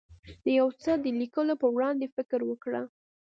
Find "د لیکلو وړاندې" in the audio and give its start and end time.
1.03-2.07